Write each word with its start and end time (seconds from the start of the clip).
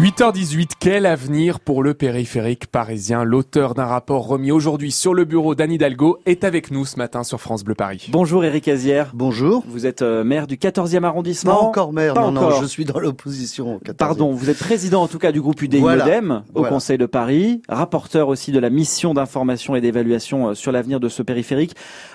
8h18, 0.00 0.72
quel 0.78 1.06
avenir 1.06 1.58
pour 1.58 1.82
le 1.82 1.94
périphérique 1.94 2.66
parisien? 2.66 3.24
L'auteur 3.24 3.72
d'un 3.72 3.86
rapport 3.86 4.26
remis 4.26 4.52
aujourd'hui 4.52 4.92
sur 4.92 5.14
le 5.14 5.24
bureau 5.24 5.54
d'Anne 5.54 5.72
Hidalgo 5.72 6.18
est 6.26 6.44
avec 6.44 6.70
nous 6.70 6.84
ce 6.84 6.98
matin 6.98 7.24
sur 7.24 7.40
France 7.40 7.64
Bleu 7.64 7.74
Paris. 7.74 8.08
Bonjour 8.12 8.44
Eric 8.44 8.68
Azière. 8.68 9.12
Bonjour. 9.14 9.64
Vous 9.66 9.86
êtes 9.86 10.02
euh, 10.02 10.22
maire 10.22 10.46
du 10.46 10.56
14e 10.56 11.02
arrondissement? 11.02 11.54
Pas 11.54 11.60
encore 11.62 11.92
maire, 11.94 12.12
Pas 12.12 12.20
non, 12.30 12.36
encore. 12.36 12.50
non, 12.50 12.60
je 12.60 12.66
suis 12.66 12.84
dans 12.84 12.98
l'opposition. 12.98 13.76
au 13.76 13.78
14e. 13.78 13.94
Pardon, 13.94 14.32
vous 14.32 14.50
êtes 14.50 14.58
président 14.58 15.00
en 15.02 15.08
tout 15.08 15.18
cas 15.18 15.32
du 15.32 15.40
groupe 15.40 15.62
UDI 15.62 15.78
Voilà. 15.78 16.04
Modem 16.04 16.42
au 16.52 16.58
Voilà. 16.60 16.74
Conseil 16.74 16.98
de 16.98 17.06
Paris, 17.06 17.62
rapporteur 17.66 18.28
aussi 18.28 18.52
de 18.52 18.58
la 18.58 18.68
mission 18.68 19.14
d'information 19.14 19.76
et 19.76 19.80
d'évaluation 19.80 20.48
euh, 20.48 20.54
sur 20.54 20.72
l'avenir 20.72 21.00
de 21.00 21.08
ce 21.08 21.22
périphérique. 21.22 21.74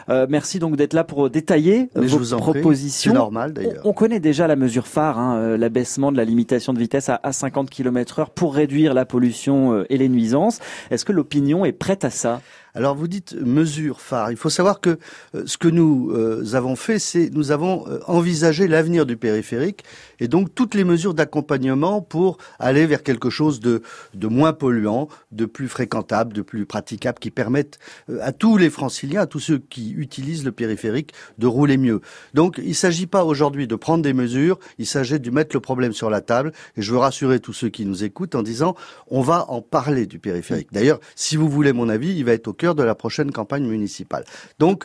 Euh, 0.09 0.27
merci 0.29 0.59
donc 0.59 0.75
d'être 0.75 0.93
là 0.93 1.03
pour 1.03 1.31
détailler 1.31 1.89
Mais 1.95 2.07
je 2.07 2.15
vos 2.15 2.23
vous 2.23 2.37
propositions. 2.37 3.11
C'est 3.11 3.17
normal 3.17 3.49
On, 3.57 3.59
d'ailleurs. 3.59 3.81
on 3.85 3.93
connaît 3.93 4.19
déjà 4.19 4.45
la 4.45 4.55
mesure 4.55 4.85
phare, 4.85 5.17
hein, 5.17 5.57
l'abaissement 5.57 6.11
de 6.11 6.17
la 6.17 6.25
limitation 6.25 6.73
de 6.73 6.77
vitesse 6.79 7.09
à, 7.09 7.19
à 7.23 7.31
50 7.31 7.70
km 7.71 8.19
heure 8.19 8.29
pour 8.29 8.53
réduire 8.53 8.93
la 8.93 9.05
pollution 9.05 9.73
euh, 9.73 9.85
et 9.89 9.97
les 9.97 10.09
nuisances. 10.09 10.59
Est-ce 10.91 11.05
que 11.05 11.11
l'opinion 11.11 11.65
est 11.65 11.71
prête 11.71 12.05
à 12.05 12.11
ça? 12.11 12.41
Alors 12.73 12.95
vous 12.95 13.07
dites 13.07 13.33
mesure 13.33 13.99
phare. 13.99 14.31
Il 14.31 14.37
faut 14.37 14.49
savoir 14.49 14.79
que 14.79 14.97
euh, 15.35 15.43
ce 15.45 15.57
que 15.57 15.67
nous 15.67 16.11
euh, 16.11 16.53
avons 16.53 16.75
fait, 16.75 16.99
c'est 16.99 17.29
nous 17.33 17.51
avons 17.51 17.87
euh, 17.87 17.99
envisagé 18.07 18.67
l'avenir 18.67 19.05
du 19.05 19.17
périphérique 19.17 19.83
et 20.19 20.27
donc 20.27 20.55
toutes 20.55 20.73
les 20.73 20.83
mesures 20.83 21.13
d'accompagnement 21.13 22.01
pour 22.01 22.37
aller 22.59 22.85
vers 22.85 23.03
quelque 23.03 23.29
chose 23.29 23.59
de, 23.59 23.81
moins 24.23 24.53
polluant, 24.53 25.09
de 25.31 25.45
plus 25.45 25.67
fréquentable, 25.67 26.33
de 26.33 26.41
plus 26.41 26.65
praticable, 26.65 27.19
qui 27.19 27.31
permettent 27.31 27.79
à 28.21 28.31
tous 28.31 28.57
les 28.57 28.69
franciliens, 28.69 29.21
à 29.21 29.25
tous 29.25 29.39
ceux 29.39 29.57
qui 29.57 29.91
utilisent 29.91 30.45
le 30.45 30.51
périphérique, 30.51 31.13
de 31.39 31.47
rouler 31.47 31.77
mieux. 31.77 32.01
Donc 32.33 32.57
il 32.57 32.69
ne 32.69 32.73
s'agit 32.73 33.07
pas 33.07 33.25
aujourd'hui 33.25 33.67
de 33.67 33.75
prendre 33.75 34.03
des 34.03 34.13
mesures, 34.13 34.59
il 34.77 34.85
s'agit 34.85 35.19
de 35.19 35.31
mettre 35.31 35.55
le 35.55 35.59
problème 35.59 35.93
sur 35.93 36.09
la 36.09 36.21
table 36.21 36.53
et 36.77 36.81
je 36.81 36.91
veux 36.91 36.99
rassurer 36.99 37.39
tous 37.39 37.53
ceux 37.53 37.69
qui 37.69 37.85
nous 37.85 38.03
écoutent 38.03 38.35
en 38.35 38.43
disant 38.43 38.75
on 39.07 39.21
va 39.21 39.49
en 39.49 39.61
parler 39.61 40.05
du 40.05 40.19
périphérique. 40.19 40.69
D'ailleurs, 40.71 40.99
si 41.15 41.35
vous 41.35 41.49
voulez 41.49 41.73
mon 41.73 41.89
avis, 41.89 42.15
il 42.15 42.23
va 42.23 42.33
être 42.33 42.47
au 42.47 42.53
cœur 42.61 42.75
de 42.75 42.83
la 42.83 42.95
prochaine 43.03 43.31
campagne 43.31 43.65
municipale. 43.75 44.23
Donc, 44.59 44.83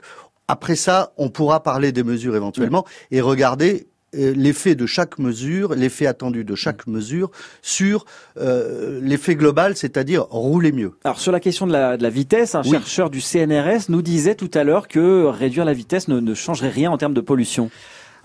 après 0.48 0.76
ça, 0.76 1.12
on 1.16 1.28
pourra 1.28 1.62
parler 1.62 1.90
des 1.92 2.04
mesures 2.12 2.34
éventuellement 2.36 2.84
et 3.10 3.20
regarder 3.20 3.86
euh, 4.14 4.32
l'effet 4.36 4.74
de 4.76 4.86
chaque 4.86 5.18
mesure, 5.18 5.74
l'effet 5.74 6.06
attendu 6.06 6.44
de 6.44 6.54
chaque 6.54 6.86
mesure 6.86 7.30
sur 7.62 8.06
euh, 8.38 9.00
l'effet 9.02 9.34
global, 9.34 9.76
c'est-à-dire 9.76 10.22
rouler 10.30 10.72
mieux. 10.72 10.92
Alors 11.04 11.18
sur 11.18 11.32
la 11.32 11.40
question 11.40 11.66
de 11.66 11.72
la, 11.72 11.96
de 11.98 12.02
la 12.02 12.10
vitesse, 12.10 12.54
un 12.54 12.62
Oui. 12.62 12.70
chercheur 12.70 13.10
du 13.10 13.20
CNRS 13.20 13.90
nous 13.90 14.02
disait 14.02 14.36
tout 14.36 14.50
à 14.54 14.62
l'heure 14.64 14.86
que 14.88 15.24
réduire 15.26 15.64
la 15.64 15.74
vitesse 15.74 16.06
ne, 16.08 16.20
ne 16.20 16.34
changerait 16.34 16.70
rien 16.70 16.90
en 16.92 16.96
termes 16.98 17.14
de 17.14 17.20
pollution. 17.20 17.70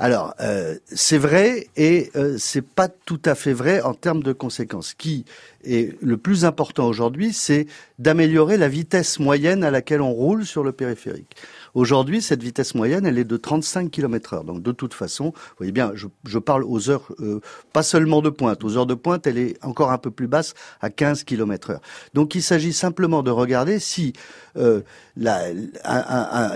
Alors, 0.04 0.34
euh, 0.40 0.80
c'est 0.88 1.20
vrai 1.20 1.68
et 1.78 2.10
euh, 2.16 2.36
c'est 2.40 2.64
pas 2.64 2.88
tout 2.88 3.22
à 3.24 3.36
fait 3.36 3.54
vrai 3.54 3.82
en 3.82 3.94
termes 3.94 4.24
de 4.24 4.34
conséquences. 4.34 4.88
Ce 4.88 4.96
qui 4.96 5.26
est 5.64 5.96
le 6.02 6.18
plus 6.18 6.44
important 6.44 6.88
aujourd'hui, 6.88 7.34
c'est 7.34 7.68
d'améliorer 8.00 8.58
la 8.58 8.68
vitesse 8.68 9.20
moyenne 9.20 9.64
à 9.64 9.70
laquelle 9.70 10.02
on 10.02 10.12
roule 10.12 10.44
sur 10.44 10.64
le 10.64 10.72
périphérique. 10.72 11.36
Aujourd'hui, 11.74 12.22
cette 12.22 12.44
vitesse 12.44 12.76
moyenne, 12.76 13.06
elle 13.06 13.18
est 13.18 13.24
de 13.24 13.38
35 13.38 13.90
km 13.92 14.34
heure. 14.34 14.44
Donc, 14.44 14.62
de 14.62 14.72
toute 14.72 14.94
façon, 14.94 15.26
vous 15.26 15.56
voyez 15.58 15.72
bien, 15.72 15.92
je, 15.96 16.08
je 16.26 16.40
parle 16.40 16.64
aux 16.64 16.90
heures, 16.90 17.14
euh, 17.20 17.40
pas 17.74 17.84
seulement 17.84 18.22
de 18.22 18.30
pointe. 18.30 18.64
Aux 18.64 18.78
heures 18.78 18.86
de 18.86 18.94
pointe, 18.94 19.26
elle 19.28 19.38
est 19.38 19.64
encore 19.64 19.92
un 19.92 19.98
peu 19.98 20.12
plus 20.12 20.28
basse, 20.28 20.54
à 20.82 20.90
15 20.90 21.24
km 21.24 21.72
heure. 21.72 21.82
Donc, 22.14 22.36
il 22.36 22.42
s'agit 22.44 22.74
simplement 22.74 23.24
de 23.24 23.32
regarder 23.32 23.80
si 23.80 24.14
euh, 24.58 24.82
la- 25.16 25.50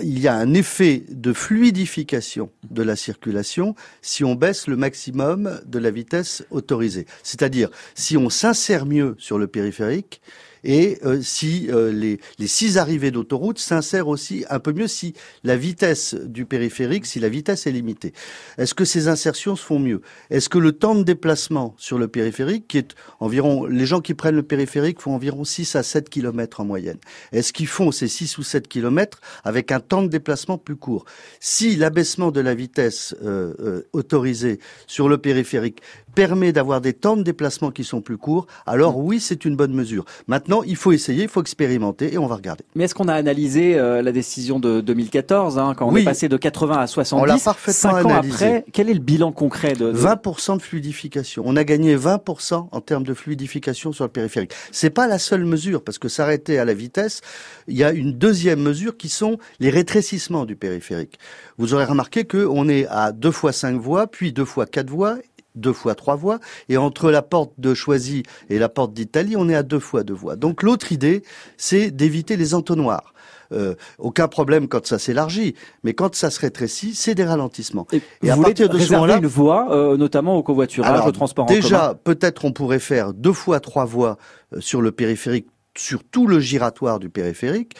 il 0.02 0.19
y 0.19 0.27
a 0.27 0.36
un 0.36 0.53
effet 0.53 1.03
de 1.09 1.31
fluidification 1.33 2.49
de 2.69 2.83
la 2.83 2.95
circulation 2.95 3.75
si 4.02 4.23
on 4.23 4.36
baisse 4.36 4.67
le 4.67 4.75
maximum 4.75 5.61
de 5.66 5.80
la 5.80 5.91
vitesse 5.91 6.43
autorisée. 6.52 7.05
C'est-à-dire, 7.23 7.69
si 7.95 8.17
on 8.17 8.30
s'insère 8.30 8.86
mieux 8.86 9.16
sur 9.17 9.38
le 9.38 9.47
périphérique, 9.47 10.21
et 10.66 10.97
euh, 11.05 11.21
si 11.21 11.67
euh, 11.69 11.91
les, 11.91 12.19
les 12.39 12.47
six 12.47 12.77
arrivées 12.77 13.11
d'autoroute 13.11 13.59
s'insèrent 13.59 14.08
aussi 14.08 14.44
un 14.49 14.59
peu 14.59 14.73
mieux 14.73 14.87
si 14.87 15.14
la 15.43 15.55
vitesse 15.55 16.15
du 16.15 16.45
périphérique, 16.45 17.05
si 17.05 17.20
la 17.20 17.30
vitesse 17.30 17.67
est 17.67 17.71
limitée. 17.71 18.14
Est-ce 18.58 18.73
que 18.73 18.83
ces 18.83 19.08
insertions 19.08 19.55
se 19.55 19.64
font 19.64 19.80
mieux? 19.80 20.02
Est-ce 20.30 20.49
que 20.49 20.58
le 20.58 20.73
temps 20.73 20.95
de 20.95 21.03
déplacement 21.03 21.76
sur 21.77 21.98
le 21.98 22.08
périphérique, 22.08 22.67
qui 22.67 22.80
est 22.80 22.95
environ, 23.20 23.65
les 23.65 23.86
gens 23.86 24.02
qui 24.02 24.14
prennent 24.14 24.36
le 24.36 24.43
périphérique 24.43 25.02
font 25.02 25.14
environ 25.14 25.43
6 25.43 25.76
à 25.76 25.83
7 25.83 26.09
kilomètres 26.09 26.59
en 26.59 26.65
moyenne. 26.65 26.97
Est-ce 27.32 27.53
qu'ils 27.53 27.67
font 27.67 27.92
ces 27.92 28.08
6 28.08 28.37
ou 28.37 28.43
7 28.43 28.67
kilomètres 28.67 29.21
avec 29.43 29.71
un 29.71 29.80
temps 29.80 30.02
de 30.02 30.08
déplacement 30.08 30.58
plus 30.58 30.76
court? 30.76 31.05
Si 31.39 31.76
l'abaissement 31.76 32.32
de 32.32 32.42
la 32.42 32.55
vitesse 32.55 33.15
euh, 33.23 33.53
euh, 33.59 33.82
autorisée 33.93 34.59
sur 34.87 35.09
le 35.09 35.17
périphérique 35.17 35.82
permet 36.15 36.53
d'avoir 36.53 36.82
des 36.82 36.93
temps 36.93 37.17
de 37.17 37.23
déplacement 37.23 37.71
qui 37.71 37.83
sont 37.83 38.02
plus 38.02 38.17
courts, 38.17 38.47
alors 38.65 38.97
oui, 38.97 39.20
c'est 39.20 39.45
une 39.45 39.55
bonne 39.55 39.73
mesure. 39.73 40.05
Maintenant, 40.27 40.55
il 40.64 40.76
faut 40.76 40.92
essayer, 40.92 41.23
il 41.23 41.30
faut 41.30 41.42
expérimenter 41.42 42.14
et 42.14 42.17
on 42.17 42.27
va 42.27 42.36
regarder. 42.36 42.64
Mais 42.76 42.86
est-ce 42.86 42.95
qu'on 42.95 43.08
a 43.08 43.14
analysé 43.14 43.77
euh, 43.77 44.02
la 44.02 44.11
décision 44.11 44.60
de 44.60 44.82
2014, 44.82 45.58
hein, 45.58 45.73
quand 45.77 45.88
on 45.88 45.92
Oui. 45.93 46.02
est 46.02 46.05
passé 46.05 46.30
de 46.30 46.38
80 46.38 46.77
à 46.77 46.88
70 46.88 47.21
On 47.21 47.26
l'a 47.26 47.38
parfaitement 47.38 47.92
Cinq 47.92 48.05
ans 48.05 48.10
analysé. 48.10 48.33
après, 48.45 48.65
quel 48.71 48.89
est 48.89 48.94
le 48.94 48.99
bilan 48.99 49.32
concret 49.32 49.73
de, 49.73 49.92
de- 49.92 49.98
20% 49.98 50.58
de 50.58 50.61
fluidification. 50.61 51.44
On 51.45 51.55
a 51.55 51.64
gagné 51.64 51.95
20% 51.98 52.67
en 52.71 52.82
termes 52.82 53.04
de 53.04 53.14
fluidification 53.14 53.92
sur 53.92 54.04
le 54.05 54.10
périphérique. 54.11 54.52
C'est 54.71 54.89
pas 54.89 55.08
la 55.08 55.20
seule 55.20 55.45
mesure 55.45 55.83
parce 55.83 55.98
que 55.99 56.08
s'arrêter 56.08 56.60
à 56.60 56.65
la 56.65 56.73
vitesse, 56.73 57.21
il 57.67 57.76
y 57.77 57.83
a 57.83 57.92
une 57.92 58.14
deuxième 58.14 58.61
mesure 58.61 58.98
qui 58.98 59.10
sont 59.10 59.38
les 59.60 59.70
rétrécissements 59.70 60.45
du 60.45 60.55
périphérique. 60.55 61.17
Vous 61.58 61.73
aurez 61.73 61.86
remarqué 61.86 62.26
que 62.26 62.45
on 62.45 62.67
est 62.70 62.86
à 62.89 63.11
deux 63.11 63.32
fois 63.32 63.52
cinq 63.52 63.80
voies, 63.80 64.08
puis 64.08 64.33
deux 64.33 64.45
fois 64.45 64.65
quatre 64.65 64.89
voies 64.89 65.17
deux 65.55 65.73
fois 65.73 65.95
trois 65.95 66.16
voies, 66.16 66.39
et 66.70 66.77
entre 66.77 67.11
la 67.11 67.21
porte 67.21 67.54
de 67.58 67.73
Choisy 67.73 68.23
et 68.49 68.60
la 68.60 68.70
porte 68.70 68.93
d'Italie, 68.93 69.36
on 69.38 69.49
est 69.49 69.55
à 69.55 69.64
deux 69.64 69.80
fois 69.80 70.04
deux 70.04 70.14
voies. 70.14 70.36
Donc 70.36 70.64
l'autre 70.64 70.92
idée, 70.92 71.23
c'est 71.58 71.92
d'éviter 71.92 72.38
les 72.38 72.54
entonnoirs. 72.54 73.14
Euh, 73.52 73.76
aucun 73.99 74.27
problème 74.27 74.67
quand 74.67 74.86
ça 74.86 74.99
s'élargit, 74.99 75.55
mais 75.83 75.94
quand 75.94 76.15
ça 76.15 76.30
se 76.30 76.39
rétrécit, 76.39 76.95
c'est 76.95 77.15
des 77.15 77.23
ralentissements. 77.23 77.88
Et 77.92 78.02
Et 78.23 78.30
vous 78.30 78.42
à 78.42 78.44
partir 78.44 78.70
de 78.70 78.73
ce 78.73 78.77
réserver 78.77 78.95
moment-là, 78.95 79.17
une 79.17 79.27
voie, 79.27 79.67
euh, 79.71 79.98
notamment 79.98 80.36
au 80.36 80.44
covoiturage, 80.44 80.92
alors, 80.92 81.08
au 81.08 81.11
transport 81.11 81.45
en 81.45 81.48
commun 81.48 81.60
déjà, 81.60 81.99
peut-être 82.04 82.45
on 82.45 82.52
pourrait 82.52 82.80
faire 82.80 83.14
deux 83.14 83.33
fois 83.33 83.60
trois 83.60 83.86
voies 83.86 84.17
euh, 84.54 84.61
sur 84.61 84.82
le 84.82 84.92
périphérique, 84.92 85.48
sur 85.77 86.04
tout 86.04 86.27
le 86.27 86.39
giratoire 86.39 86.99
du 86.99 87.10
périphérique, 87.10 87.76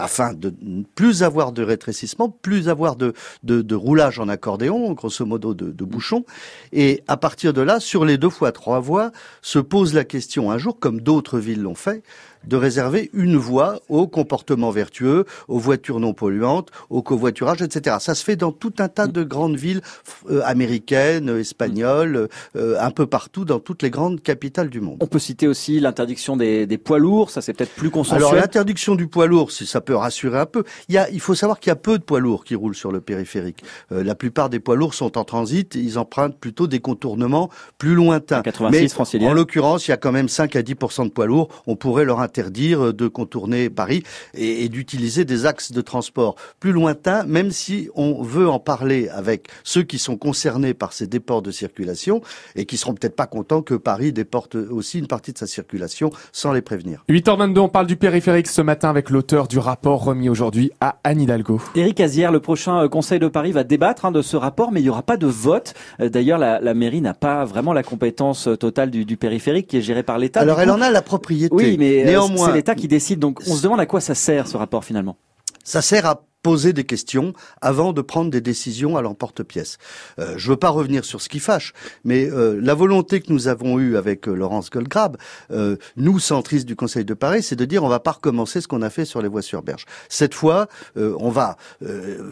afin 0.00 0.32
de 0.32 0.54
ne 0.62 0.82
plus 0.82 1.22
avoir 1.22 1.52
de 1.52 1.62
rétrécissement, 1.62 2.28
plus 2.28 2.68
avoir 2.68 2.96
de, 2.96 3.12
de, 3.42 3.62
de 3.62 3.74
roulage 3.74 4.18
en 4.18 4.28
accordéon, 4.28 4.92
grosso 4.92 5.24
modo 5.24 5.54
de, 5.54 5.70
de 5.70 5.84
bouchons. 5.84 6.24
Et 6.72 7.02
à 7.06 7.16
partir 7.16 7.52
de 7.52 7.60
là, 7.60 7.80
sur 7.80 8.04
les 8.04 8.18
deux 8.18 8.30
fois 8.30 8.52
trois 8.52 8.80
voies, 8.80 9.12
se 9.42 9.58
pose 9.58 9.94
la 9.94 10.04
question 10.04 10.50
un 10.50 10.58
jour, 10.58 10.78
comme 10.78 11.00
d'autres 11.00 11.38
villes 11.38 11.62
l'ont 11.62 11.74
fait, 11.74 12.02
de 12.46 12.56
réserver 12.56 13.10
une 13.12 13.36
voie 13.36 13.80
au 13.88 14.06
comportement 14.06 14.70
vertueux, 14.70 15.24
aux 15.48 15.58
voitures 15.58 16.00
non 16.00 16.12
polluantes, 16.12 16.70
au 16.88 17.02
covoiturage, 17.02 17.62
etc. 17.62 17.96
Ça 18.00 18.14
se 18.14 18.24
fait 18.24 18.36
dans 18.36 18.52
tout 18.52 18.72
un 18.78 18.88
tas 18.88 19.06
de 19.06 19.22
grandes 19.22 19.56
villes 19.56 19.82
euh, 20.30 20.42
américaines, 20.44 21.28
espagnoles, 21.38 22.28
euh, 22.56 22.76
un 22.80 22.90
peu 22.90 23.06
partout 23.06 23.44
dans 23.44 23.60
toutes 23.60 23.82
les 23.82 23.90
grandes 23.90 24.22
capitales 24.22 24.70
du 24.70 24.80
monde. 24.80 24.98
On 25.00 25.06
peut 25.06 25.18
citer 25.18 25.48
aussi 25.48 25.80
l'interdiction 25.80 26.36
des, 26.36 26.66
des 26.66 26.78
poids 26.78 26.98
lourds, 26.98 27.30
ça 27.30 27.40
c'est 27.40 27.52
peut-être 27.52 27.74
plus 27.74 27.90
consensuel. 27.90 28.22
Alors 28.22 28.34
l'interdiction 28.34 28.94
du 28.94 29.06
poids 29.06 29.26
lourd, 29.26 29.50
ça 29.50 29.80
peut 29.80 29.94
rassurer 29.94 30.38
un 30.38 30.46
peu. 30.46 30.64
Il, 30.88 30.94
y 30.94 30.98
a, 30.98 31.10
il 31.10 31.20
faut 31.20 31.34
savoir 31.34 31.60
qu'il 31.60 31.70
y 31.70 31.72
a 31.72 31.76
peu 31.76 31.98
de 31.98 32.02
poids 32.02 32.20
lourds 32.20 32.44
qui 32.44 32.54
roulent 32.54 32.74
sur 32.74 32.92
le 32.92 33.00
périphérique. 33.00 33.62
Euh, 33.92 34.02
la 34.02 34.14
plupart 34.14 34.50
des 34.50 34.60
poids 34.60 34.76
lourds 34.76 34.94
sont 34.94 35.18
en 35.18 35.24
transit, 35.24 35.74
ils 35.74 35.98
empruntent 35.98 36.38
plutôt 36.38 36.66
des 36.66 36.80
contournements 36.80 37.50
plus 37.78 37.94
lointains. 37.94 38.42
86 38.42 39.18
Mais 39.20 39.26
en 39.26 39.32
l'occurrence, 39.32 39.86
il 39.88 39.90
y 39.90 39.94
a 39.94 39.96
quand 39.96 40.12
même 40.12 40.28
5 40.28 40.56
à 40.56 40.62
10% 40.62 41.04
de 41.04 41.10
poids 41.10 41.26
lourds. 41.26 41.48
On 41.66 41.76
pourrait 41.76 42.04
leur 42.04 42.20
interdire 42.30 42.94
de 42.94 43.08
contourner 43.08 43.68
Paris 43.70 44.04
et, 44.34 44.64
et 44.64 44.68
d'utiliser 44.68 45.24
des 45.24 45.46
axes 45.46 45.72
de 45.72 45.80
transport 45.80 46.36
plus 46.60 46.70
lointains, 46.70 47.24
même 47.24 47.50
si 47.50 47.88
on 47.96 48.22
veut 48.22 48.48
en 48.48 48.60
parler 48.60 49.08
avec 49.08 49.48
ceux 49.64 49.82
qui 49.82 49.98
sont 49.98 50.16
concernés 50.16 50.72
par 50.72 50.92
ces 50.92 51.08
déports 51.08 51.42
de 51.42 51.50
circulation 51.50 52.20
et 52.54 52.66
qui 52.66 52.76
seront 52.76 52.94
peut-être 52.94 53.16
pas 53.16 53.26
contents 53.26 53.62
que 53.62 53.74
Paris 53.74 54.12
déporte 54.12 54.54
aussi 54.54 55.00
une 55.00 55.08
partie 55.08 55.32
de 55.32 55.38
sa 55.38 55.48
circulation 55.48 56.10
sans 56.32 56.52
les 56.52 56.62
prévenir. 56.62 57.04
8h22, 57.08 57.58
on 57.58 57.68
parle 57.68 57.88
du 57.88 57.96
périphérique 57.96 58.46
ce 58.46 58.62
matin 58.62 58.90
avec 58.90 59.10
l'auteur 59.10 59.48
du 59.48 59.58
rapport 59.58 60.04
remis 60.04 60.28
aujourd'hui 60.28 60.70
à 60.80 60.98
Anne 61.02 61.20
Hidalgo. 61.22 61.60
Éric 61.74 61.98
Azière, 62.00 62.30
le 62.30 62.38
prochain 62.40 62.84
euh, 62.84 62.88
Conseil 62.88 63.18
de 63.18 63.26
Paris 63.28 63.50
va 63.50 63.64
débattre 63.64 64.04
hein, 64.04 64.12
de 64.12 64.22
ce 64.22 64.36
rapport, 64.36 64.70
mais 64.70 64.80
il 64.80 64.84
n'y 64.84 64.88
aura 64.90 65.02
pas 65.02 65.16
de 65.16 65.26
vote. 65.26 65.74
Euh, 66.00 66.08
D'ailleurs, 66.08 66.38
la, 66.38 66.60
la 66.60 66.74
mairie 66.74 67.00
n'a 67.00 67.14
pas 67.14 67.44
vraiment 67.44 67.72
la 67.72 67.82
compétence 67.82 68.46
euh, 68.46 68.56
totale 68.56 68.90
du, 68.90 69.04
du 69.04 69.16
périphérique 69.16 69.66
qui 69.66 69.78
est 69.78 69.82
géré 69.82 70.02
par 70.04 70.18
l'État. 70.18 70.40
Alors 70.40 70.60
elle 70.60 70.68
coup- 70.68 70.74
en 70.76 70.80
a 70.80 70.90
la 70.90 71.02
propriété. 71.02 71.54
Oui, 71.54 71.76
mais 71.78 72.02
euh, 72.02 72.19
néanmoins, 72.28 72.46
c'est 72.48 72.54
l'État 72.54 72.74
qui 72.74 72.88
décide. 72.88 73.18
Donc, 73.18 73.40
on 73.46 73.54
se 73.54 73.62
demande 73.62 73.80
à 73.80 73.86
quoi 73.86 74.00
ça 74.00 74.14
sert 74.14 74.46
ce 74.46 74.56
rapport 74.56 74.84
finalement. 74.84 75.16
ça 75.64 75.82
sert 75.82 76.06
à 76.06 76.22
poser 76.42 76.72
des 76.72 76.84
questions 76.84 77.32
avant 77.60 77.92
de 77.92 78.00
prendre 78.00 78.30
des 78.30 78.40
décisions 78.40 78.96
à 78.96 79.02
l'emporte-pièce. 79.02 79.78
Euh, 80.18 80.34
je 80.36 80.50
veux 80.50 80.56
pas 80.56 80.70
revenir 80.70 81.04
sur 81.04 81.20
ce 81.20 81.28
qui 81.28 81.38
fâche, 81.38 81.72
mais 82.04 82.30
euh, 82.30 82.58
la 82.62 82.74
volonté 82.74 83.20
que 83.20 83.32
nous 83.32 83.48
avons 83.48 83.78
eue 83.78 83.96
avec 83.96 84.28
euh, 84.28 84.34
Laurence 84.34 84.70
Goldgrab, 84.70 85.16
euh, 85.50 85.76
nous 85.96 86.18
centristes 86.18 86.66
du 86.66 86.76
Conseil 86.76 87.04
de 87.04 87.14
Paris, 87.14 87.42
c'est 87.42 87.56
de 87.56 87.64
dire 87.64 87.84
on 87.84 87.88
va 87.88 88.00
pas 88.00 88.12
recommencer 88.12 88.60
ce 88.60 88.68
qu'on 88.68 88.82
a 88.82 88.90
fait 88.90 89.04
sur 89.04 89.20
les 89.20 89.28
voies 89.28 89.42
sur 89.42 89.62
berge. 89.62 89.84
Cette 90.08 90.34
fois, 90.34 90.68
on 90.96 91.30
va 91.30 91.56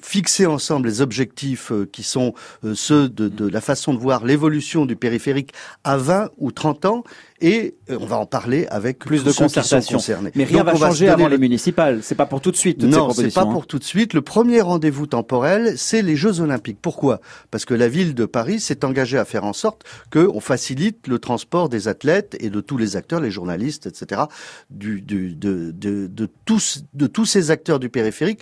fixer 0.02 0.46
ensemble 0.46 0.88
les 0.88 1.00
objectifs 1.00 1.72
qui 1.92 2.02
sont 2.02 2.34
ceux 2.74 3.08
de, 3.08 3.28
de 3.28 3.48
la 3.48 3.60
façon 3.60 3.94
de 3.94 3.98
voir 3.98 4.24
l'évolution 4.24 4.86
du 4.86 4.96
périphérique 4.96 5.52
à 5.84 5.96
20 5.96 6.30
ou 6.38 6.52
30 6.52 6.84
ans 6.86 7.04
et 7.40 7.76
on 7.88 8.06
va 8.06 8.18
en 8.18 8.26
parler 8.26 8.66
avec 8.70 8.98
plus 8.98 9.24
de 9.24 9.32
concertation. 9.32 9.98
Mais 10.34 10.44
rien 10.44 10.64
va 10.64 10.74
changer 10.74 11.08
avant 11.08 11.28
les 11.28 11.38
municipales. 11.38 12.00
C'est 12.02 12.14
pas 12.14 12.26
pour 12.26 12.40
tout 12.40 12.50
de 12.50 12.56
suite. 12.56 12.82
Non, 12.82 13.10
c'est 13.10 13.32
pas 13.32 13.46
pour 13.46 13.66
tout 13.66 13.78
de 13.78 13.84
suite. 13.84 14.14
Le 14.14 14.22
premier 14.22 14.60
rendez-vous 14.60 15.06
temporel, 15.06 15.74
c'est 15.76 16.02
les 16.02 16.16
Jeux 16.16 16.40
Olympiques. 16.40 16.78
Pourquoi? 16.80 17.20
Parce 17.50 17.64
que 17.64 17.74
la 17.74 17.88
ville 17.88 18.14
de 18.14 18.24
Paris 18.24 18.60
s'est 18.60 18.84
engagée 18.84 19.18
à 19.18 19.24
faire 19.24 19.44
en 19.44 19.52
sorte 19.52 19.84
qu'on 20.12 20.40
facilite 20.40 21.06
le 21.06 21.18
transport 21.18 21.68
des 21.68 21.88
athlètes 21.88 22.36
et 22.40 22.50
de 22.50 22.60
tous 22.60 22.76
les 22.76 22.96
acteurs, 22.96 23.20
les 23.20 23.30
journalistes, 23.30 23.86
etc., 23.86 24.22
du, 24.70 25.00
du, 25.00 25.34
de, 25.34 25.70
de, 25.70 26.06
de, 26.06 26.28
tous, 26.44 26.84
de 26.94 27.06
tous 27.06 27.24
ces 27.24 27.50
acteurs 27.50 27.78
du 27.78 27.88
périphérique 27.88 28.40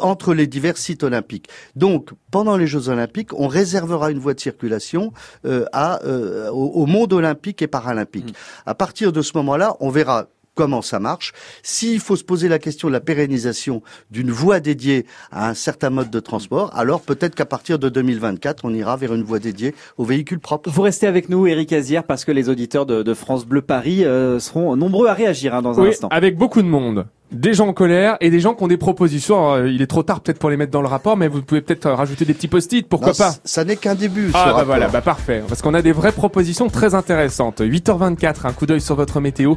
entre 0.00 0.34
les 0.34 0.46
divers 0.46 0.76
sites 0.76 1.02
olympiques. 1.02 1.48
Donc, 1.74 2.10
pendant 2.30 2.56
les 2.56 2.66
Jeux 2.66 2.88
olympiques, 2.88 3.32
on 3.34 3.48
réservera 3.48 4.10
une 4.10 4.18
voie 4.18 4.34
de 4.34 4.40
circulation 4.40 5.12
euh, 5.44 5.64
à, 5.72 6.02
euh, 6.04 6.50
au, 6.50 6.86
monde 6.86 7.12
olympique 7.12 7.62
et 7.62 7.66
paralympique. 7.66 8.30
Mmh. 8.30 8.66
À 8.66 8.74
partir 8.74 9.12
de 9.12 9.22
ce 9.22 9.32
moment-là, 9.34 9.76
on 9.80 9.90
verra 9.90 10.28
comment 10.56 10.82
ça 10.82 10.98
marche. 10.98 11.32
S'il 11.62 12.00
faut 12.00 12.16
se 12.16 12.24
poser 12.24 12.48
la 12.48 12.58
question 12.58 12.88
de 12.88 12.92
la 12.92 13.00
pérennisation 13.00 13.82
d'une 14.10 14.32
voie 14.32 14.58
dédiée 14.58 15.06
à 15.30 15.48
un 15.50 15.54
certain 15.54 15.90
mode 15.90 16.10
de 16.10 16.18
transport, 16.18 16.70
alors 16.74 17.02
peut-être 17.02 17.36
qu'à 17.36 17.44
partir 17.44 17.78
de 17.78 17.88
2024, 17.88 18.64
on 18.64 18.74
ira 18.74 18.96
vers 18.96 19.14
une 19.14 19.22
voie 19.22 19.38
dédiée 19.38 19.74
aux 19.98 20.04
véhicules 20.04 20.40
propres. 20.40 20.70
Vous 20.70 20.82
restez 20.82 21.06
avec 21.06 21.28
nous, 21.28 21.46
Eric 21.46 21.72
Azière, 21.72 22.04
parce 22.04 22.24
que 22.24 22.32
les 22.32 22.48
auditeurs 22.48 22.86
de, 22.86 23.14
France 23.14 23.46
Bleu 23.46 23.62
Paris 23.62 24.04
euh, 24.04 24.40
seront 24.40 24.76
nombreux 24.76 25.08
à 25.08 25.14
réagir 25.14 25.54
hein, 25.54 25.62
dans 25.62 25.78
un 25.78 25.84
oui, 25.84 25.88
instant. 25.90 26.08
Avec 26.10 26.36
beaucoup 26.36 26.62
de 26.62 26.66
monde 26.66 27.06
des 27.32 27.54
gens 27.54 27.68
en 27.68 27.72
colère 27.72 28.16
et 28.20 28.30
des 28.30 28.40
gens 28.40 28.54
qui 28.54 28.62
ont 28.62 28.68
des 28.68 28.76
propositions. 28.76 29.54
Euh, 29.54 29.68
il 29.68 29.82
est 29.82 29.86
trop 29.86 30.02
tard 30.02 30.20
peut-être 30.20 30.38
pour 30.38 30.50
les 30.50 30.56
mettre 30.56 30.70
dans 30.70 30.82
le 30.82 30.88
rapport, 30.88 31.16
mais 31.16 31.28
vous 31.28 31.42
pouvez 31.42 31.60
peut-être 31.60 31.86
euh, 31.86 31.94
rajouter 31.94 32.24
des 32.24 32.34
petits 32.34 32.48
post-it, 32.48 32.88
pourquoi 32.88 33.12
pas 33.14 33.34
Ça 33.44 33.64
n'est 33.64 33.76
qu'un 33.76 33.94
début. 33.94 34.30
Ah 34.34 34.52
bah 34.56 34.64
voilà, 34.64 34.88
bah 34.88 35.00
parfait, 35.00 35.42
parce 35.48 35.60
qu'on 35.60 35.74
a 35.74 35.82
des 35.82 35.92
vraies 35.92 36.12
propositions 36.12 36.68
très 36.68 36.94
intéressantes. 36.94 37.60
8h24, 37.60 38.46
un 38.46 38.52
coup 38.52 38.66
d'œil 38.66 38.80
sur 38.80 38.94
votre 38.94 39.20
météo. 39.20 39.56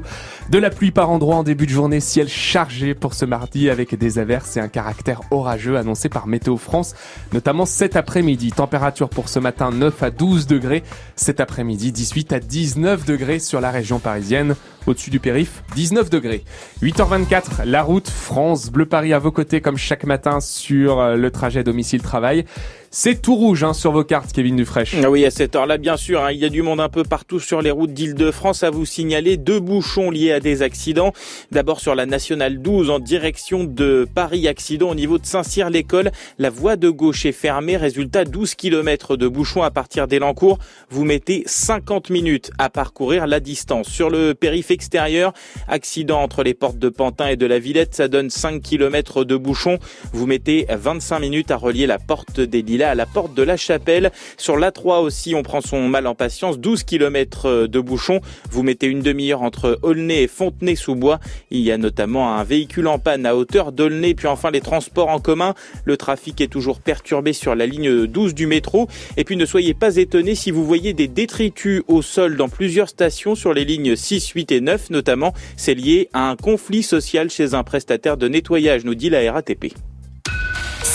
De 0.49 0.57
la 0.57 0.71
pluie 0.71 0.91
par 0.91 1.11
endroit 1.11 1.35
en 1.35 1.43
début 1.43 1.67
de 1.67 1.71
journée, 1.71 1.99
ciel 1.99 2.27
chargé 2.27 2.95
pour 2.95 3.13
ce 3.13 3.25
mardi 3.25 3.69
avec 3.69 3.95
des 3.95 4.17
averses 4.17 4.57
et 4.57 4.59
un 4.59 4.67
caractère 4.67 5.21
orageux 5.29 5.77
annoncé 5.77 6.09
par 6.09 6.27
Météo 6.27 6.57
France, 6.57 6.95
notamment 7.33 7.65
cet 7.65 7.95
après-midi. 7.95 8.51
Température 8.51 9.09
pour 9.09 9.29
ce 9.29 9.39
matin 9.39 9.69
9 9.71 10.01
à 10.01 10.09
12 10.09 10.47
degrés, 10.47 10.83
cet 11.15 11.39
après-midi 11.39 11.91
18 11.91 12.33
à 12.33 12.39
19 12.39 13.05
degrés 13.05 13.39
sur 13.39 13.61
la 13.61 13.69
région 13.69 13.99
parisienne. 13.99 14.55
Au-dessus 14.87 15.09
du 15.09 15.19
périph, 15.19 15.61
19 15.75 16.09
degrés. 16.09 16.43
8h24, 16.81 17.58
la 17.65 17.83
route 17.83 18.09
France 18.09 18.69
Bleu 18.69 18.85
Paris 18.85 19.13
à 19.13 19.19
vos 19.19 19.31
côtés 19.31 19.61
comme 19.61 19.77
chaque 19.77 20.03
matin 20.03 20.39
sur 20.39 20.99
euh, 20.99 21.15
le 21.15 21.31
trajet 21.31 21.63
domicile-travail. 21.63 22.45
C'est 22.91 23.21
tout 23.21 23.35
rouge 23.35 23.63
hein, 23.63 23.73
sur 23.73 23.91
vos 23.91 24.03
cartes, 24.03 24.33
Kevin 24.33 24.55
Dufresne. 24.55 24.87
Ah 25.03 25.11
oui, 25.11 25.23
à 25.23 25.29
cette 25.29 25.55
heure-là, 25.55 25.77
bien 25.77 25.95
sûr, 25.95 26.23
hein, 26.23 26.31
il 26.31 26.39
y 26.39 26.45
a 26.45 26.49
du 26.49 26.63
monde 26.63 26.79
un 26.79 26.89
peu 26.89 27.03
partout 27.03 27.39
sur 27.39 27.61
les 27.61 27.69
routes 27.69 27.93
d'Île-de-France. 27.93 28.63
À 28.63 28.71
vous 28.71 28.83
signaler 28.83 29.37
deux 29.37 29.59
bouchons 29.59 30.09
liés 30.09 30.31
à 30.31 30.39
des 30.39 30.63
accidents. 30.63 31.13
D'abord 31.51 31.81
sur 31.81 31.93
la 31.93 32.07
nationale 32.07 32.59
12 32.63 32.89
en 32.89 32.97
direction 32.97 33.63
de 33.63 34.07
Paris, 34.11 34.47
accident 34.47 34.89
au 34.89 34.95
niveau 34.95 35.19
de 35.19 35.25
Saint-Cyr-l'École. 35.27 36.11
La 36.39 36.49
voie 36.49 36.77
de 36.77 36.89
gauche 36.89 37.27
est 37.27 37.31
fermée. 37.31 37.77
Résultat, 37.77 38.25
12 38.25 38.55
km 38.55 39.17
de 39.17 39.27
bouchons 39.27 39.61
à 39.61 39.69
partir 39.69 40.07
d'Elancourt. 40.07 40.57
Vous 40.89 41.05
mettez 41.05 41.43
50 41.45 42.09
minutes 42.09 42.49
à 42.57 42.71
parcourir 42.71 43.27
la 43.27 43.39
distance. 43.39 43.87
Sur 43.87 44.09
le 44.09 44.33
périph' 44.33 44.71
extérieur, 44.71 45.33
accident 45.67 46.23
entre 46.23 46.41
les 46.41 46.55
portes 46.55 46.79
de 46.79 46.89
Pantin 46.89 47.27
et 47.27 47.35
de 47.35 47.45
la 47.45 47.59
Villette, 47.59 47.93
ça 47.93 48.07
donne 48.07 48.31
5 48.31 48.63
km 48.63 49.25
de 49.25 49.37
bouchons. 49.37 49.77
Vous 50.11 50.25
mettez 50.25 50.65
25 50.67 51.19
minutes 51.19 51.51
à 51.51 51.55
relier 51.55 51.85
la 51.85 51.99
porte 51.99 52.39
des 52.39 52.63
Lilas 52.79 52.91
à 52.91 52.95
la 52.95 53.05
porte 53.05 53.33
de 53.33 53.43
la 53.43 53.57
chapelle. 53.57 54.11
Sur 54.37 54.57
l'A3 54.57 55.01
aussi, 55.01 55.35
on 55.35 55.43
prend 55.43 55.59
son 55.59 55.87
mal 55.89 56.07
en 56.07 56.15
patience. 56.15 56.59
12 56.59 56.83
km 56.83 57.45
euh, 57.45 57.67
de 57.67 57.79
bouchons. 57.79 58.21
Vous 58.51 58.63
mettez 58.63 58.87
une 58.87 59.01
demi-heure 59.01 59.41
entre 59.41 59.79
Aulnay 59.81 60.23
et 60.23 60.27
Fontenay-sous-Bois. 60.27 61.19
Il 61.51 61.59
y 61.59 61.71
a 61.71 61.77
notamment 61.77 62.35
un 62.35 62.43
véhicule 62.43 62.87
en 62.87 62.97
panne 62.97 63.25
à 63.25 63.35
hauteur 63.35 63.73
d'Aulnay. 63.73 64.13
Puis 64.13 64.27
enfin, 64.27 64.49
les 64.49 64.61
transports 64.61 65.09
en 65.09 65.19
commun. 65.19 65.55
Le 65.83 65.97
trafic 65.97 66.39
est 66.39 66.47
toujours 66.47 66.79
perturbé 66.79 67.33
sur 67.33 67.53
la 67.53 67.65
ligne 67.65 68.05
12 68.05 68.33
du 68.33 68.47
métro. 68.47 68.87
Et 69.17 69.25
puis 69.25 69.35
ne 69.35 69.45
soyez 69.45 69.73
pas 69.73 69.97
étonnés 69.97 70.35
si 70.35 70.51
vous 70.51 70.65
voyez 70.65 70.93
des 70.93 71.07
détritus 71.07 71.83
au 71.87 72.01
sol 72.01 72.37
dans 72.37 72.49
plusieurs 72.49 72.87
stations 72.87 73.35
sur 73.35 73.53
les 73.53 73.65
lignes 73.65 73.95
6, 73.95 74.29
8 74.29 74.51
et 74.53 74.61
9 74.61 74.89
notamment. 74.89 75.33
C'est 75.57 75.75
lié 75.75 76.09
à 76.13 76.29
un 76.29 76.35
conflit 76.35 76.83
social 76.83 77.29
chez 77.29 77.53
un 77.53 77.63
prestataire 77.63 78.15
de 78.15 78.27
nettoyage, 78.29 78.85
nous 78.85 78.95
dit 78.95 79.09
la 79.09 79.31
RATP. 79.31 79.73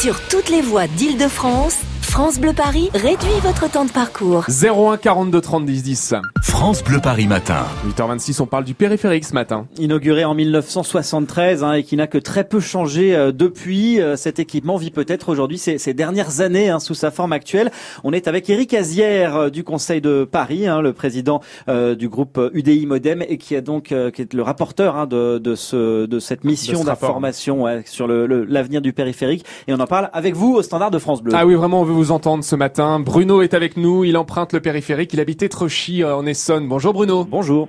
Sur 0.05 0.21
toutes 0.29 0.51
les 0.51 0.61
voies 0.61 0.87
d'Île-de-France, 0.87 1.79
France 2.15 2.39
Bleu 2.39 2.53
Paris 2.53 2.91
réduit 2.95 3.41
votre 3.43 3.69
temps 3.69 3.85
de 3.85 3.91
parcours. 3.91 4.45
01 4.49 4.99
42 4.99 5.41
30 5.41 5.67
10 5.67 5.83
10. 5.83 6.15
France 6.43 6.85
Bleu 6.85 7.01
Paris 7.03 7.27
matin. 7.27 7.65
8h26, 7.89 8.41
on 8.41 8.47
parle 8.47 8.63
du 8.63 8.75
périphérique 8.75 9.25
ce 9.25 9.35
matin. 9.35 9.67
Inauguré 9.79 10.25
en 10.25 10.35
1973 10.35 11.65
hein, 11.65 11.73
et 11.73 11.83
qui 11.83 11.97
n'a 11.97 12.07
que 12.07 12.17
très 12.17 12.45
peu 12.45 12.61
changé 12.61 13.17
euh, 13.17 13.33
depuis, 13.33 14.01
euh, 14.01 14.15
cet 14.15 14.39
équipement 14.39 14.77
vit 14.77 14.93
peut-être 14.93 15.29
aujourd'hui 15.31 15.59
ces, 15.59 15.93
dernières 15.93 16.41
années 16.41 16.69
hein, 16.71 16.79
sous 16.79 16.95
sa 16.95 17.11
forme 17.11 17.33
actuelle. 17.33 17.73
On 18.05 18.13
est 18.13 18.29
avec 18.29 18.49
Eric 18.49 18.75
Azière 18.75 19.35
euh, 19.35 19.51
du 19.51 19.65
Conseil 19.65 20.01
de 20.01 20.23
Paris, 20.23 20.69
hein, 20.69 20.81
le 20.81 20.93
président 20.93 21.41
du 21.67 22.09
groupe 22.09 22.41
UDI 22.55 22.87
Modem 22.87 23.23
et 23.23 23.39
qui, 23.39 23.57
a 23.57 23.61
donc, 23.61 23.87
qui 23.87 24.23
est 24.23 24.33
le 24.33 24.43
rapporteur 24.43 25.09
de, 25.09 25.39
de, 25.39 25.55
ce, 25.57 26.07
de 26.07 26.19
cette 26.21 26.45
mission 26.45 26.85
d'information 26.85 27.67
sur 27.87 28.07
l'avenir 28.07 28.81
le, 28.81 28.85
du 28.85 28.93
périphérique. 28.93 29.45
Et 29.67 29.75
on 29.75 29.81
en 29.81 29.87
parle 29.87 30.11
avec 30.13 30.37
vous 30.37 30.55
au 30.55 30.63
standard 30.63 30.93
de 30.93 30.99
France 30.99 31.21
Bleu. 31.21 31.33
Ah 31.35 31.45
oui, 31.45 31.55
vraiment, 31.55 31.81
on 31.81 31.85
veut 31.85 31.93
vous 31.93 32.04
entendre 32.11 32.45
ce 32.45 32.57
matin. 32.57 33.01
Bruno 33.01 33.43
est 33.43 33.55
avec 33.55 33.77
nous, 33.77 34.05
il 34.05 34.17
emprunte 34.17 34.53
le 34.53 34.61
périphérique, 34.61 35.13
il 35.13 35.21
habite 35.21 35.43
Étrechy 35.43 36.03
euh, 36.03 36.17
en 36.17 36.27
Essonne. 36.27 36.69
Bonjour 36.69 36.93
Bruno. 36.93 37.25
Bonjour. 37.25 37.69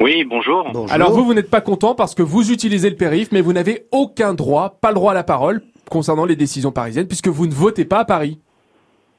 Oui, 0.00 0.24
bonjour. 0.24 0.64
bonjour. 0.72 0.92
Alors 0.92 1.12
vous, 1.12 1.24
vous 1.24 1.34
n'êtes 1.34 1.50
pas 1.50 1.60
content 1.60 1.94
parce 1.94 2.14
que 2.14 2.22
vous 2.22 2.50
utilisez 2.50 2.88
le 2.88 2.96
périph, 2.96 3.32
mais 3.32 3.42
vous 3.42 3.52
n'avez 3.52 3.86
aucun 3.92 4.32
droit, 4.32 4.78
pas 4.80 4.88
le 4.88 4.94
droit 4.94 5.12
à 5.12 5.14
la 5.14 5.24
parole 5.24 5.62
concernant 5.90 6.24
les 6.24 6.36
décisions 6.36 6.72
parisiennes, 6.72 7.06
puisque 7.06 7.28
vous 7.28 7.46
ne 7.46 7.52
votez 7.52 7.84
pas 7.84 7.98
à 7.98 8.04
Paris. 8.04 8.38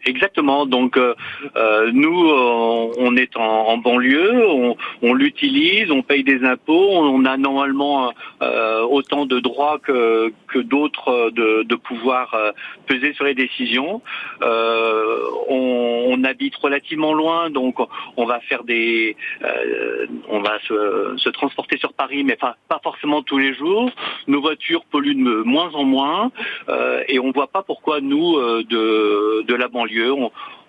Exactement. 0.05 0.65
Donc 0.65 0.97
euh, 0.97 1.13
euh, 1.55 1.91
nous, 1.93 2.29
euh, 2.29 2.91
on 2.97 3.15
est 3.15 3.35
en, 3.37 3.77
banlieue, 3.77 4.45
on, 5.01 5.13
l'utilise, 5.13 5.91
on 5.91 6.01
paye 6.01 6.23
des 6.23 6.43
impôts, 6.43 6.89
on 6.91 7.25
a 7.25 7.37
normalement 7.37 8.11
autant 8.89 9.25
de 9.25 9.39
droits 9.39 9.79
que, 9.79 10.33
que 10.47 10.59
d'autres 10.59 11.31
de, 11.31 11.63
de 11.63 11.75
pouvoir 11.75 12.35
peser 12.87 13.13
sur 13.13 13.25
les 13.25 13.35
décisions. 13.35 14.01
On, 14.41 16.23
habite 16.23 16.55
relativement 16.57 17.13
loin, 17.13 17.49
donc 17.49 17.77
on 18.15 18.25
va 18.25 18.39
faire 18.41 18.63
des, 18.63 19.15
on 20.29 20.39
va 20.41 20.59
se, 20.67 21.15
se, 21.17 21.29
transporter 21.29 21.77
sur 21.77 21.93
Paris, 21.93 22.23
mais 22.23 22.35
pas, 22.35 22.57
pas 22.69 22.79
forcément 22.83 23.23
tous 23.23 23.39
les 23.39 23.55
jours. 23.55 23.89
Nos 24.27 24.39
voitures 24.39 24.85
polluent 24.85 25.15
de 25.15 25.41
moins 25.43 25.71
en 25.73 25.83
moins, 25.83 26.31
et 27.07 27.17
on 27.19 27.31
voit 27.31 27.47
pas 27.47 27.63
pourquoi 27.63 28.01
nous 28.01 28.37
de, 28.39 29.41
de 29.41 29.55
la 29.55 29.67
banlieue 29.67 29.90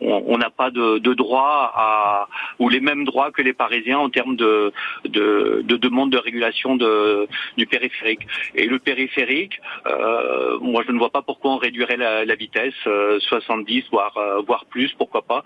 on 0.05 0.39
n'a 0.39 0.51
pas 0.51 0.71
de, 0.71 0.99
droit 1.15 1.73
à 1.75 2.29
ou 2.59 2.69
les 2.69 2.81
mêmes 2.81 3.05
droits 3.05 3.31
que 3.31 3.43
les 3.43 3.53
Parisiens 3.53 3.99
en 3.99 4.11
termes 4.11 4.37
de, 4.37 4.73
de, 5.05 5.63
demande 5.77 6.11
de 6.11 6.19
régulation 6.19 6.77
de, 6.77 7.27
du 7.57 7.67
périphérique. 7.67 8.27
Et 8.55 8.67
le 8.67 8.79
périphérique, 8.79 9.61
euh, 9.87 10.59
moi 10.61 10.83
je 10.87 10.93
ne 10.93 10.99
vois 10.99 11.11
pas 11.11 11.23
pourquoi 11.23 11.53
on 11.53 11.57
réduirait 11.57 11.97
la, 11.97 12.35
vitesse 12.35 12.75
70 12.85 13.79
euh, 13.79 13.83
voire 13.93 14.17
euh, 14.17 14.41
voire 14.47 14.65
plus, 14.67 14.93
pourquoi 14.97 15.23
pas. 15.23 15.45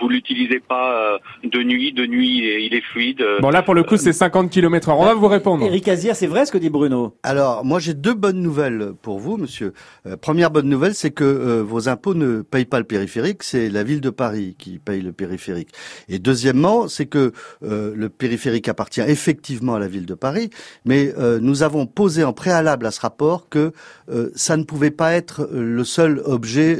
vous 0.00 0.08
l'utilisez 0.08 0.60
pas 0.60 1.18
de 1.44 1.62
nuit, 1.62 1.92
de 1.92 2.06
nuit 2.06 2.64
il 2.66 2.74
est 2.74 2.84
fluide. 2.92 3.24
Bon 3.40 3.50
là 3.50 3.62
pour 3.62 3.74
le 3.74 3.82
coup 3.82 3.96
c'est 3.96 4.12
50 4.12 4.50
km/h. 4.50 4.94
On 4.96 5.04
va 5.04 5.14
vous 5.14 5.28
répondre. 5.28 5.64
Eric 5.64 5.88
Azir, 5.88 6.14
c'est 6.14 6.26
vrai 6.26 6.46
ce 6.46 6.52
que 6.52 6.58
dit 6.58 6.70
Bruno? 6.70 7.16
Alors 7.22 7.64
moi 7.64 7.78
j'ai 7.78 7.94
deux 7.94 8.14
bonnes 8.14 8.40
nouvelles 8.40 8.92
pour 9.02 9.18
vous, 9.18 9.36
monsieur. 9.36 9.72
première 10.20 10.50
bonne 10.50 10.68
nouvelle, 10.68 10.94
c'est 10.94 11.10
que 11.10 11.60
vos 11.60 11.88
impôts 11.88 12.14
ne 12.14 12.42
payent 12.42 12.66
pas 12.68 12.78
le 12.78 12.84
périphérique, 12.84 13.42
c'est 13.42 13.68
la 13.68 13.82
ville 13.82 14.00
de 14.00 14.10
Paris 14.10 14.54
qui 14.58 14.78
paye 14.78 15.02
le 15.02 15.12
périphérique. 15.12 15.70
Et 16.08 16.18
deuxièmement, 16.18 16.88
c'est 16.88 17.06
que 17.06 17.32
euh, 17.62 17.92
le 17.94 18.08
périphérique 18.08 18.68
appartient 18.68 19.00
effectivement 19.00 19.74
à 19.74 19.78
la 19.78 19.88
ville 19.88 20.06
de 20.06 20.14
Paris, 20.14 20.50
mais 20.84 21.12
euh, 21.18 21.38
nous 21.40 21.62
avons 21.62 21.86
posé 21.86 22.24
en 22.24 22.32
préalable 22.32 22.86
à 22.86 22.90
ce 22.90 23.00
rapport 23.00 23.48
que 23.48 23.72
euh, 24.10 24.30
ça 24.34 24.56
ne 24.56 24.64
pouvait 24.64 24.90
pas 24.90 25.12
être 25.12 25.48
le 25.52 25.84
seul 25.84 26.20
objet 26.24 26.78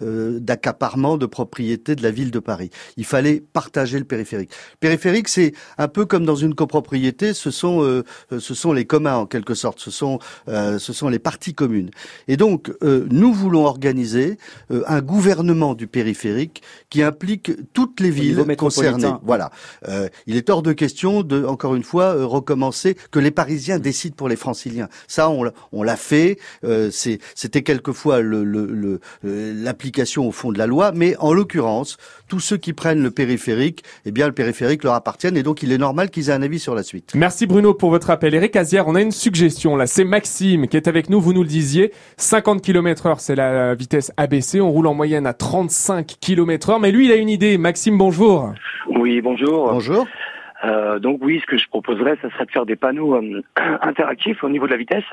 d'accaparement 0.00 1.16
de 1.16 1.26
propriété 1.26 1.96
de 1.96 2.02
la 2.02 2.10
ville 2.10 2.30
de 2.30 2.38
Paris. 2.38 2.70
Il 2.96 3.04
fallait 3.04 3.42
partager 3.52 3.98
le 3.98 4.04
périphérique. 4.04 4.50
Périphérique, 4.80 5.28
c'est 5.28 5.52
un 5.78 5.88
peu 5.88 6.04
comme 6.06 6.24
dans 6.24 6.36
une 6.36 6.54
copropriété, 6.54 7.34
ce 7.34 7.50
sont 7.50 8.02
ce 8.30 8.54
sont 8.54 8.72
les 8.72 8.84
communs 8.84 9.16
en 9.16 9.26
quelque 9.26 9.54
sorte, 9.54 9.80
ce 9.80 9.90
sont 9.90 10.18
ce 10.46 10.92
sont 10.92 11.08
les 11.08 11.18
parties 11.18 11.54
communes. 11.54 11.90
Et 12.28 12.36
donc 12.36 12.72
nous 12.82 13.32
voulons 13.32 13.64
organiser 13.64 14.38
un 14.70 15.00
gouvernement 15.00 15.23
gouvernement 15.24 15.74
du 15.74 15.86
périphérique 15.86 16.62
qui 16.90 17.02
implique 17.02 17.52
toutes 17.72 18.00
les 18.00 18.10
villes 18.10 18.44
concernées. 18.58 19.12
Voilà. 19.22 19.50
Euh, 19.88 20.08
il 20.26 20.36
est 20.36 20.50
hors 20.50 20.62
de 20.62 20.74
question 20.74 21.22
de, 21.22 21.44
encore 21.46 21.74
une 21.74 21.82
fois, 21.82 22.14
euh, 22.14 22.26
recommencer 22.26 22.94
que 23.10 23.18
les 23.18 23.30
Parisiens 23.30 23.78
décident 23.78 24.14
pour 24.14 24.28
les 24.28 24.36
Franciliens. 24.36 24.88
Ça, 25.08 25.30
on, 25.30 25.82
l'a 25.82 25.96
fait. 25.96 26.38
Euh, 26.64 26.90
C'était 26.92 27.62
quelquefois 27.62 28.20
l'application 29.22 30.22
le, 30.22 30.26
le, 30.26 30.28
au 30.28 30.32
fond 30.32 30.52
de 30.52 30.58
la 30.58 30.66
loi, 30.66 30.92
mais 30.94 31.16
en 31.16 31.32
l'occurrence, 31.32 31.96
tous 32.28 32.40
ceux 32.40 32.58
qui 32.58 32.74
prennent 32.74 33.02
le 33.02 33.10
périphérique, 33.10 33.82
eh 34.04 34.10
bien 34.10 34.26
le 34.26 34.34
périphérique 34.34 34.84
leur 34.84 34.94
appartient 34.94 35.28
et 35.28 35.42
donc 35.42 35.62
il 35.62 35.72
est 35.72 35.78
normal 35.78 36.10
qu'ils 36.10 36.28
aient 36.28 36.34
un 36.34 36.42
avis 36.42 36.58
sur 36.58 36.74
la 36.74 36.82
suite. 36.82 37.12
Merci 37.14 37.46
Bruno 37.46 37.72
pour 37.72 37.88
votre 37.88 38.10
appel. 38.10 38.34
Eric 38.34 38.56
Azière, 38.56 38.88
on 38.88 38.94
a 38.94 39.00
une 39.00 39.12
suggestion 39.12 39.76
là. 39.76 39.86
C'est 39.86 40.04
Maxime 40.04 40.68
qui 40.68 40.76
est 40.76 40.86
avec 40.86 41.08
nous. 41.08 41.20
Vous 41.20 41.32
nous 41.32 41.42
le 41.42 41.48
disiez. 41.48 41.92
50 42.18 42.60
km 42.60 43.06
heure, 43.06 43.20
c'est 43.20 43.36
la 43.36 43.74
vitesse 43.74 44.12
ABC. 44.18 44.60
On 44.60 44.70
roule 44.70 44.86
en 44.86 44.94
moyenne 44.94 45.13
à 45.22 45.32
35 45.32 46.06
km 46.20 46.70
heure. 46.70 46.80
Mais 46.80 46.90
lui, 46.90 47.06
il 47.06 47.12
a 47.12 47.16
une 47.16 47.28
idée. 47.28 47.58
Maxime, 47.58 47.96
bonjour. 47.98 48.52
Oui, 48.88 49.20
bonjour. 49.20 49.72
Bonjour. 49.72 50.06
Euh, 50.64 50.98
donc 50.98 51.18
oui, 51.22 51.40
ce 51.40 51.46
que 51.46 51.58
je 51.58 51.68
proposerais, 51.68 52.16
ce 52.22 52.28
serait 52.30 52.46
de 52.46 52.50
faire 52.50 52.66
des 52.66 52.76
panneaux 52.76 53.14
euh, 53.14 53.42
interactifs 53.82 54.42
au 54.42 54.48
niveau 54.48 54.66
de 54.66 54.72
la 54.72 54.78
vitesse 54.78 55.04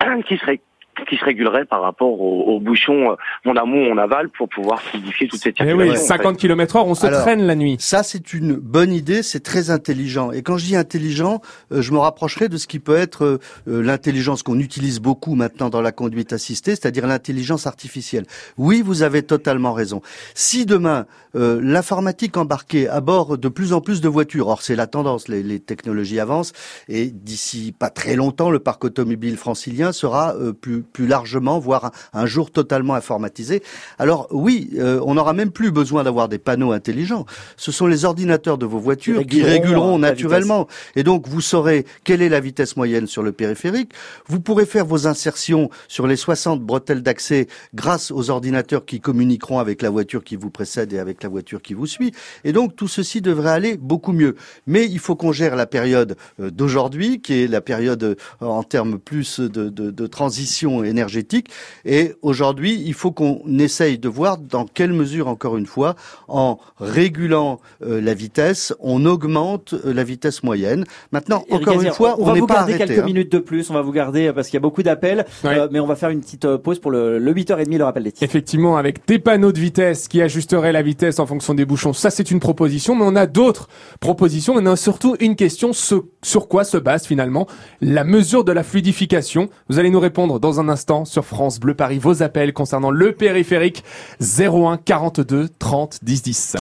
qui 0.26 0.36
seraient 0.36 0.60
qui 1.08 1.16
se 1.16 1.24
régulerait 1.24 1.64
par 1.64 1.82
rapport 1.82 2.20
aux, 2.20 2.60
bouchons 2.60 3.12
euh, 3.12 3.50
en 3.50 3.56
amont, 3.56 3.92
en 3.92 3.98
aval, 3.98 4.28
pour 4.28 4.48
pouvoir 4.48 4.80
fluidifier 4.80 5.28
toute 5.28 5.40
cette 5.40 5.56
circulation. 5.56 5.92
oui, 5.92 5.98
50 5.98 6.36
km 6.36 6.76
heure, 6.76 6.86
on 6.86 6.94
se 6.94 7.06
traîne 7.06 7.46
la 7.46 7.54
nuit. 7.54 7.76
Ça, 7.78 8.02
c'est 8.02 8.34
une 8.34 8.54
bonne 8.54 8.92
idée, 8.92 9.22
c'est 9.22 9.40
très 9.40 9.70
intelligent. 9.70 10.32
Et 10.32 10.42
quand 10.42 10.58
je 10.58 10.66
dis 10.66 10.76
intelligent, 10.76 11.40
euh, 11.72 11.82
je 11.82 11.92
me 11.92 11.98
rapprocherai 11.98 12.48
de 12.48 12.56
ce 12.56 12.66
qui 12.66 12.78
peut 12.78 12.96
être 12.96 13.24
euh, 13.24 13.38
l'intelligence 13.66 14.42
qu'on 14.42 14.58
utilise 14.58 15.00
beaucoup 15.00 15.34
maintenant 15.34 15.70
dans 15.70 15.80
la 15.80 15.92
conduite 15.92 16.32
assistée, 16.32 16.72
c'est-à-dire 16.72 17.06
l'intelligence 17.06 17.66
artificielle. 17.66 18.24
Oui, 18.58 18.82
vous 18.84 19.02
avez 19.02 19.22
totalement 19.22 19.72
raison. 19.72 20.02
Si 20.34 20.66
demain, 20.66 21.06
l'informatique 21.34 22.36
embarquée 22.36 22.88
à 22.88 23.00
bord 23.00 23.38
de 23.38 23.48
plus 23.48 23.72
en 23.72 23.80
plus 23.80 24.02
de 24.02 24.08
voitures, 24.08 24.48
or 24.48 24.60
c'est 24.60 24.76
la 24.76 24.86
tendance, 24.86 25.28
les, 25.28 25.42
les, 25.42 25.60
technologies 25.60 26.20
avancent, 26.20 26.52
et 26.88 27.06
d'ici 27.06 27.74
pas 27.76 27.88
très 27.88 28.16
longtemps, 28.16 28.50
le 28.50 28.58
parc 28.58 28.84
automobile 28.84 29.36
francilien 29.38 29.92
sera 29.92 30.34
plus 30.60 30.81
plus 30.82 31.06
largement, 31.06 31.58
voire 31.58 31.92
un, 32.12 32.26
jour 32.26 32.50
totalement 32.50 32.94
informatisé. 32.94 33.62
Alors 33.98 34.28
oui, 34.30 34.70
euh, 34.78 35.00
on 35.04 35.14
n'aura 35.14 35.32
même 35.32 35.50
plus 35.50 35.70
besoin 35.70 36.04
d'avoir 36.04 36.28
des 36.28 36.38
panneaux 36.38 36.72
intelligents. 36.72 37.26
Ce 37.56 37.72
sont 37.72 37.86
les 37.86 38.04
ordinateurs 38.04 38.58
de 38.58 38.66
vos 38.66 38.78
voitures 38.78 39.26
qui 39.26 39.42
réguleront, 39.42 39.98
naturellement. 39.98 40.68
Et 40.96 41.02
donc 41.02 41.28
vous 41.28 41.40
saurez 41.40 41.84
quelle 42.04 42.22
est 42.22 42.28
la 42.28 42.40
vitesse 42.40 42.76
moyenne 42.76 43.06
sur 43.06 43.22
le 43.22 43.32
périphérique. 43.32 43.92
Vous 44.26 44.40
pourrez 44.40 44.66
faire 44.66 44.86
vos 44.86 45.06
insertions 45.06 45.70
sur 45.88 46.06
les 46.06 46.16
60 46.16 46.60
bretelles 46.60 47.02
d'accès 47.02 47.48
grâce 47.74 48.10
aux 48.10 48.30
ordinateurs 48.30 48.84
qui 48.84 49.00
communiqueront 49.00 49.58
avec 49.58 49.82
la 49.82 49.90
voiture 49.90 50.24
qui 50.24 50.36
vous 50.36 50.50
précède 50.50 50.92
et 50.92 50.98
avec 50.98 51.22
la 51.22 51.28
voiture 51.28 51.62
qui 51.62 51.74
vous 51.74 51.86
suit. 51.86 52.12
Et 52.44 52.52
donc 52.52 52.76
tout 52.76 52.88
ceci 52.88 53.20
devrait 53.20 53.50
aller 53.50 53.76
beaucoup 53.76 54.12
mieux. 54.12 54.36
Mais 54.66 54.86
il 54.86 54.98
faut 54.98 55.16
qu'on 55.16 55.32
gère 55.32 55.56
la 55.56 55.66
période 55.66 56.16
euh, 56.40 56.50
d'aujourd'hui, 56.50 57.20
qui 57.20 57.42
est 57.42 57.46
la 57.46 57.60
période 57.60 58.02
euh, 58.02 58.14
en 58.40 58.62
termes 58.62 58.98
plus 58.98 59.40
de, 59.40 59.68
de, 59.68 59.90
de 59.90 60.06
transition 60.06 60.71
énergétique. 60.84 61.48
Et 61.84 62.14
aujourd'hui, 62.22 62.82
il 62.84 62.94
faut 62.94 63.12
qu'on 63.12 63.42
essaye 63.58 63.98
de 63.98 64.08
voir 64.08 64.38
dans 64.38 64.64
quelle 64.64 64.92
mesure, 64.92 65.28
encore 65.28 65.56
une 65.56 65.66
fois, 65.66 65.94
en 66.28 66.58
régulant 66.80 67.60
euh, 67.84 68.00
la 68.00 68.14
vitesse, 68.14 68.74
on 68.80 69.04
augmente 69.04 69.74
euh, 69.74 69.92
la 69.92 70.04
vitesse 70.04 70.42
moyenne. 70.42 70.84
Maintenant, 71.12 71.44
encore 71.50 71.80
une 71.80 71.92
fois, 71.92 72.16
on 72.18 72.32
n'est 72.32 72.40
pas 72.46 72.60
arrêté. 72.60 72.72
On 72.72 72.74
va 72.74 72.74
vous 72.74 72.76
garder 72.76 72.78
quelques 72.78 72.98
hein. 72.98 73.04
minutes 73.04 73.32
de 73.32 73.38
plus, 73.38 73.70
on 73.70 73.74
va 73.74 73.82
vous 73.82 73.92
garder 73.92 74.28
euh, 74.28 74.32
parce 74.32 74.48
qu'il 74.48 74.54
y 74.54 74.58
a 74.58 74.60
beaucoup 74.60 74.82
d'appels, 74.82 75.24
mais 75.44 75.80
on 75.80 75.86
va 75.86 75.96
faire 75.96 76.10
une 76.10 76.20
petite 76.20 76.46
pause 76.56 76.78
pour 76.78 76.90
le, 76.90 77.18
le 77.18 77.34
8h30, 77.34 77.76
le 77.76 77.84
rappel 77.84 78.04
des 78.04 78.12
titres. 78.12 78.24
Effectivement, 78.24 78.76
avec 78.76 79.06
des 79.06 79.18
panneaux 79.18 79.52
de 79.52 79.60
vitesse 79.60 80.08
qui 80.08 80.22
ajusteraient 80.22 80.72
la 80.72 80.82
vitesse 80.82 81.18
en 81.18 81.26
fonction 81.26 81.54
des 81.54 81.64
bouchons, 81.64 81.92
ça 81.92 82.10
c'est 82.10 82.30
une 82.30 82.40
proposition, 82.40 82.94
mais 82.94 83.04
on 83.04 83.16
a 83.16 83.26
d'autres 83.26 83.68
propositions, 84.00 84.54
on 84.56 84.66
a 84.66 84.76
surtout 84.76 85.16
une 85.20 85.36
question, 85.36 85.72
sur 85.72 86.48
quoi 86.48 86.64
se 86.64 86.76
base 86.76 87.06
finalement 87.06 87.46
la 87.80 88.04
mesure 88.04 88.44
de 88.44 88.52
la 88.52 88.62
fluidification 88.62 89.48
Vous 89.68 89.78
allez 89.78 89.90
nous 89.90 90.00
répondre 90.00 90.40
dans 90.40 90.60
un 90.62 90.68
instant 90.68 91.04
sur 91.04 91.24
France 91.24 91.58
Bleu 91.58 91.74
Paris 91.74 91.98
vos 91.98 92.22
appels 92.22 92.52
concernant 92.52 92.90
le 92.90 93.12
périphérique 93.12 93.82
01 94.20 94.76
42 94.76 95.48
30 95.58 95.98
10 96.02 96.22
10. 96.22 96.50